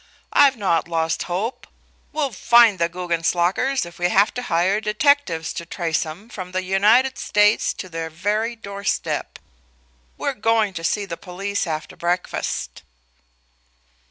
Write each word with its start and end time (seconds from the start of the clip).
I've 0.33 0.57
not 0.57 0.87
lost 0.87 1.21
hope, 1.29 1.67
We'll 2.11 2.31
find 2.31 2.79
the 2.79 2.89
Guggenslockers 2.89 3.85
if 3.85 3.99
we 3.99 4.09
have 4.09 4.33
to 4.33 4.41
hire 4.41 4.81
detectives 4.81 5.53
to 5.53 5.63
trace 5.63 6.03
'em 6.07 6.27
from 6.27 6.53
the 6.53 6.63
United 6.63 7.19
States 7.19 7.71
to 7.73 7.87
their 7.87 8.09
very 8.09 8.55
doorstep. 8.55 9.37
We're 10.17 10.33
going 10.33 10.73
to 10.73 10.83
see 10.83 11.05
the 11.05 11.17
police 11.17 11.67
after 11.67 11.95
breakfast." 11.95 12.81